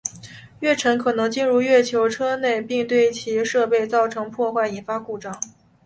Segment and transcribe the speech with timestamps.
[0.61, 5.39] 月尘可能进入月球车内部并对其设备造成破坏引发故障。